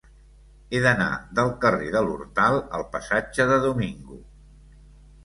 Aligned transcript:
He 0.71 0.79
d'anar 0.85 1.09
del 1.39 1.51
carrer 1.65 1.89
de 1.95 2.01
l'Hortal 2.07 2.57
al 2.79 2.87
passatge 2.97 3.47
de 3.53 3.59
Domingo. 3.67 4.19